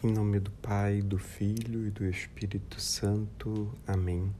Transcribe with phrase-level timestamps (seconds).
[0.00, 3.68] Em nome do Pai, do Filho e do Espírito Santo.
[3.84, 4.32] Amém.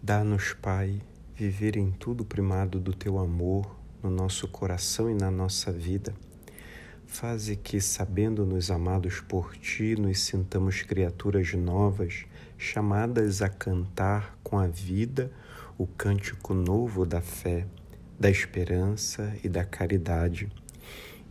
[0.00, 1.02] Dá-nos, Pai,
[1.34, 6.14] viver em tudo primado do teu amor no nosso coração e na nossa vida.
[7.08, 12.24] Faze que, sabendo-nos amados por ti, nos sintamos criaturas novas,
[12.56, 15.32] chamadas a cantar com a vida
[15.76, 17.66] o cântico novo da fé,
[18.16, 20.48] da esperança e da caridade.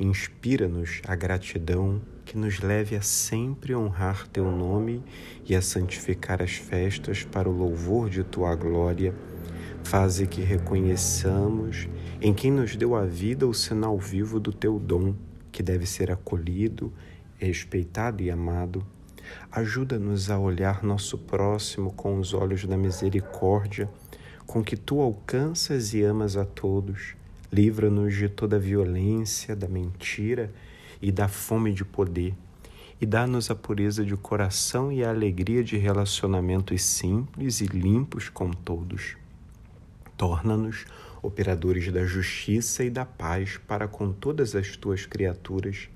[0.00, 5.02] Inspira-nos a gratidão que nos leve a sempre honrar teu nome
[5.46, 9.14] e a santificar as festas para o louvor de tua glória.
[9.82, 11.88] Faze que reconheçamos
[12.20, 15.14] em quem nos deu a vida o sinal vivo do teu dom,
[15.50, 16.92] que deve ser acolhido,
[17.38, 18.86] respeitado e amado.
[19.50, 23.88] Ajuda-nos a olhar nosso próximo com os olhos da misericórdia,
[24.46, 27.14] com que tu alcanças e amas a todos.
[27.50, 30.52] Livra-nos de toda violência, da mentira
[31.00, 32.34] e da fome de poder,
[33.00, 38.50] e dá-nos a pureza de coração e a alegria de relacionamentos simples e limpos com
[38.50, 39.16] todos.
[40.16, 40.84] Torna-nos
[41.22, 45.88] operadores da justiça e da paz para com todas as tuas criaturas,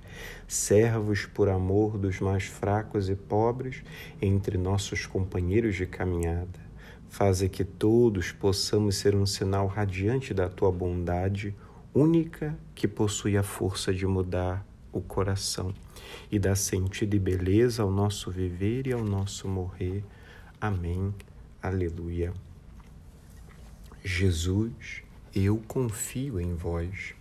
[0.46, 3.82] servos por amor dos mais fracos e pobres
[4.20, 6.60] entre nossos companheiros de caminhada.
[7.08, 11.54] Faze que todos possamos ser um sinal radiante da tua bondade,
[11.94, 15.74] única que possui a força de mudar o coração
[16.30, 20.04] e dá sentido e beleza ao nosso viver e ao nosso morrer.
[20.60, 21.14] Amém.
[21.62, 22.32] Aleluia.
[24.04, 25.02] Jesus,
[25.34, 27.14] eu confio em vós.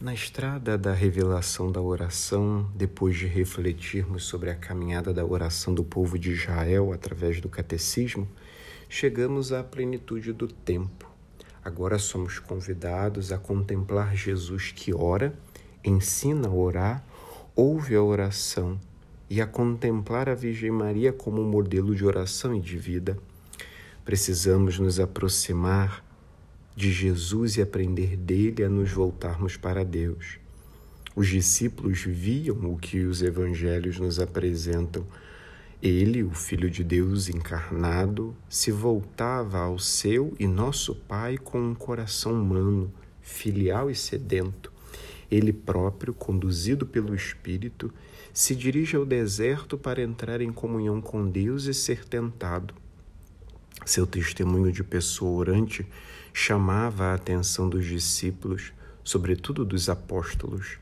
[0.00, 5.84] Na estrada da revelação da oração, depois de refletirmos sobre a caminhada da oração do
[5.84, 8.26] povo de Israel através do catecismo,
[8.88, 11.10] chegamos à plenitude do tempo.
[11.62, 15.34] Agora somos convidados a contemplar Jesus que ora
[15.84, 17.04] ensina a orar,
[17.54, 18.78] ouve a oração
[19.28, 23.16] e a contemplar a Virgem Maria como modelo de oração e de vida.
[24.04, 26.04] Precisamos nos aproximar
[26.74, 30.38] de Jesus e aprender dele a nos voltarmos para Deus.
[31.14, 35.06] Os discípulos viam o que os evangelhos nos apresentam.
[35.82, 41.74] Ele, o Filho de Deus encarnado, se voltava ao seu e nosso Pai com um
[41.74, 44.72] coração humano, filial e sedento
[45.30, 47.92] ele próprio, conduzido pelo Espírito,
[48.32, 52.74] se dirige ao deserto para entrar em comunhão com Deus e ser tentado.
[53.84, 55.86] Seu testemunho de pessoa orante
[56.32, 60.78] chamava a atenção dos discípulos, sobretudo dos apóstolos.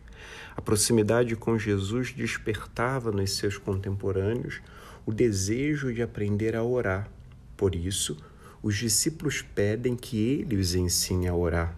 [0.56, 4.60] A proximidade com Jesus despertava nos seus contemporâneos
[5.06, 7.08] o desejo de aprender a orar.
[7.56, 8.16] Por isso,
[8.62, 11.76] os discípulos pedem que ele os ensine a orar.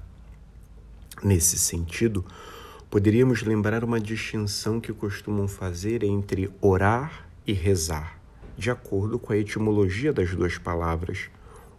[1.22, 2.24] Nesse sentido,
[2.90, 8.20] poderíamos lembrar uma distinção que costumam fazer entre orar e rezar,
[8.58, 11.30] de acordo com a etimologia das duas palavras.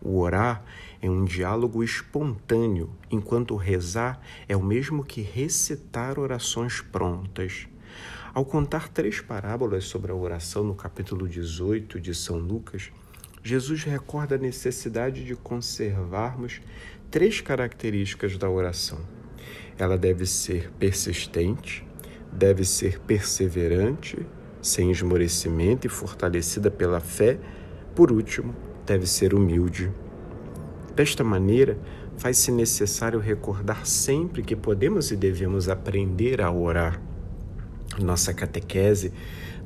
[0.01, 0.63] O orar
[1.01, 7.67] é um diálogo espontâneo, enquanto rezar é o mesmo que recitar orações prontas.
[8.33, 12.89] Ao contar três parábolas sobre a oração no capítulo 18 de São Lucas,
[13.43, 16.61] Jesus recorda a necessidade de conservarmos
[17.11, 19.20] três características da oração
[19.81, 21.83] ela deve ser persistente,
[22.31, 24.25] deve ser perseverante,
[24.61, 27.39] sem esmorecimento e fortalecida pela fé.
[27.95, 28.55] Por último,
[28.85, 29.91] deve ser humilde.
[30.95, 31.79] Desta maneira,
[32.15, 37.01] faz-se necessário recordar sempre que podemos e devemos aprender a orar.
[37.99, 39.11] Nossa catequese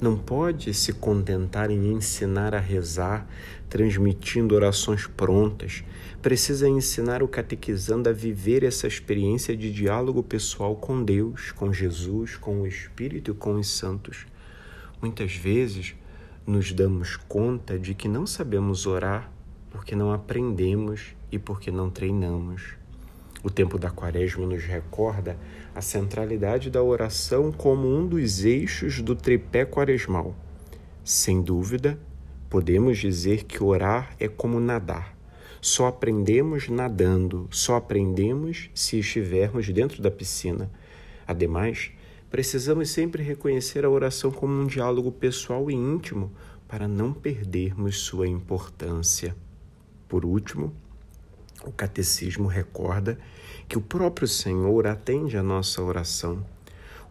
[0.02, 3.28] não pode se contentar em ensinar a rezar,
[3.70, 5.84] transmitindo orações prontas.
[6.22, 12.36] Precisa ensinar o catequizando a viver essa experiência de diálogo pessoal com Deus, com Jesus,
[12.36, 14.26] com o Espírito e com os santos.
[15.02, 15.96] Muitas vezes
[16.46, 19.32] nos damos conta de que não sabemos orar
[19.70, 22.76] porque não aprendemos e porque não treinamos.
[23.44, 25.38] O tempo da Quaresma nos recorda
[25.74, 30.36] a centralidade da oração como um dos eixos do tripé quaresmal.
[31.04, 32.00] Sem dúvida,
[32.50, 35.16] podemos dizer que orar é como nadar.
[35.62, 40.70] Só aprendemos nadando, só aprendemos se estivermos dentro da piscina.
[41.28, 41.92] Ademais,
[42.30, 46.32] precisamos sempre reconhecer a oração como um diálogo pessoal e íntimo
[46.68, 49.36] para não perdermos sua importância.
[50.08, 50.74] Por último,
[51.66, 53.18] o catecismo recorda
[53.68, 56.46] que o próprio Senhor atende a nossa oração.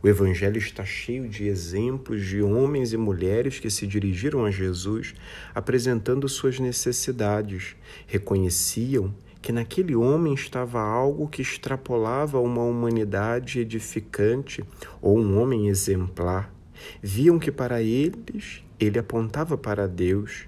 [0.02, 5.14] O Evangelho está cheio de exemplos de homens e mulheres que se dirigiram a Jesus
[5.54, 7.74] apresentando suas necessidades.
[8.06, 14.62] Reconheciam que naquele homem estava algo que extrapolava uma humanidade edificante
[15.00, 16.54] ou um homem exemplar.
[17.02, 20.46] Viam que para eles ele apontava para Deus,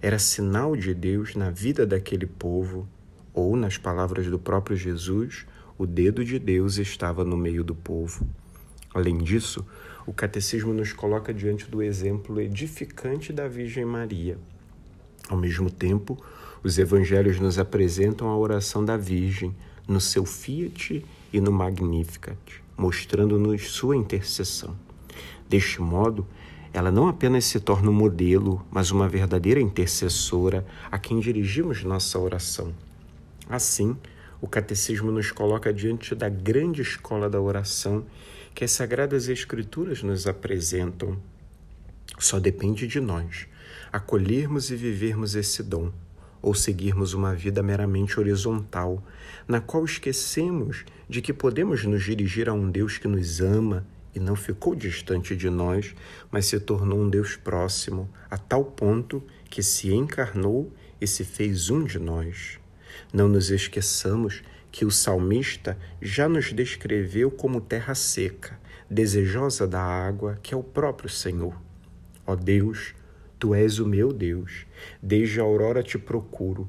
[0.00, 2.88] era sinal de Deus na vida daquele povo,
[3.36, 5.44] ou, nas palavras do próprio Jesus,
[5.76, 8.26] o dedo de Deus estava no meio do povo.
[8.94, 9.64] Além disso,
[10.06, 14.38] o catecismo nos coloca diante do exemplo edificante da Virgem Maria.
[15.28, 16.16] Ao mesmo tempo,
[16.62, 19.54] os evangelhos nos apresentam a oração da Virgem
[19.86, 24.74] no seu Fiat e no Magnificat, mostrando-nos sua intercessão.
[25.46, 26.26] Deste modo,
[26.72, 32.18] ela não apenas se torna um modelo, mas uma verdadeira intercessora a quem dirigimos nossa
[32.18, 32.72] oração.
[33.48, 33.96] Assim,
[34.40, 38.04] o Catecismo nos coloca diante da grande escola da oração
[38.54, 41.16] que as Sagradas Escrituras nos apresentam.
[42.18, 43.46] Só depende de nós
[43.92, 45.92] acolhermos e vivermos esse dom,
[46.42, 49.02] ou seguirmos uma vida meramente horizontal,
[49.48, 54.20] na qual esquecemos de que podemos nos dirigir a um Deus que nos ama e
[54.20, 55.94] não ficou distante de nós,
[56.30, 61.70] mas se tornou um Deus próximo, a tal ponto que se encarnou e se fez
[61.70, 62.58] um de nós.
[63.12, 68.58] Não nos esqueçamos que o salmista já nos descreveu como terra seca,
[68.90, 71.54] desejosa da água, que é o próprio Senhor.
[72.26, 72.94] Ó Deus,
[73.38, 74.66] tu és o meu Deus,
[75.02, 76.68] desde a aurora te procuro.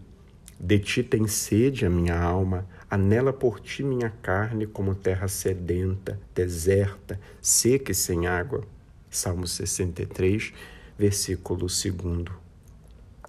[0.59, 6.17] De ti tem sede a minha alma, Anela por ti minha carne como terra sedenta,
[6.33, 8.63] deserta, seca e sem água.
[9.09, 10.53] Salmo 63,
[10.97, 11.85] versículo 2.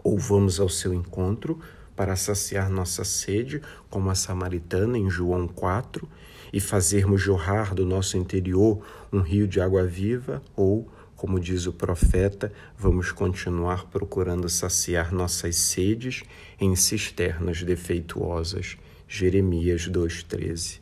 [0.05, 1.59] Ou vamos ao seu encontro
[1.99, 3.61] para saciar nossa sede,
[3.91, 6.09] como a samaritana em João 4,
[6.53, 11.73] e fazermos jorrar do nosso interior um rio de água viva, ou, como diz o
[11.73, 16.23] profeta, vamos continuar procurando saciar nossas sedes
[16.61, 18.79] em cisternas defeituosas
[19.09, 20.79] Jeremias 2,13.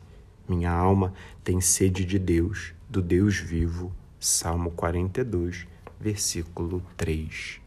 [0.47, 3.91] Minha alma tem sede de Deus, do Deus vivo.
[4.19, 5.65] Salmo 42,
[5.99, 7.66] versículo 3.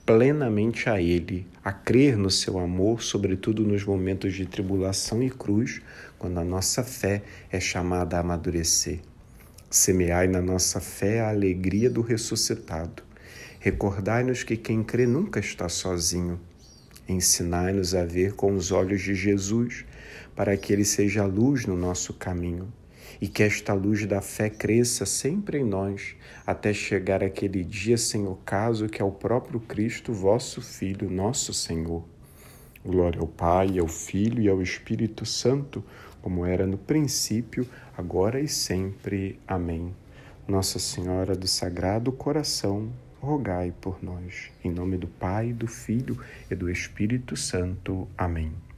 [0.11, 5.81] plenamente a Ele, a crer no seu amor, sobretudo nos momentos de tribulação e cruz,
[6.19, 8.99] quando a nossa fé é chamada a amadurecer.
[9.69, 13.03] Semeai na nossa fé a alegria do ressuscitado.
[13.57, 16.37] Recordai-nos que quem crê nunca está sozinho.
[17.07, 19.85] Ensinai-nos a ver com os olhos de Jesus
[20.35, 22.67] para que ele seja a luz no nosso caminho
[23.19, 26.15] e que esta luz da fé cresça sempre em nós,
[26.45, 32.03] até chegar aquele dia sem ocaso que é o próprio Cristo, vosso Filho, nosso Senhor.
[32.85, 35.83] Glória ao Pai, ao Filho e ao Espírito Santo,
[36.21, 37.67] como era no princípio,
[37.97, 39.39] agora e sempre.
[39.47, 39.93] Amém.
[40.47, 44.49] Nossa Senhora do Sagrado Coração, rogai por nós.
[44.63, 46.17] Em nome do Pai, do Filho
[46.49, 48.07] e do Espírito Santo.
[48.17, 48.70] Amém.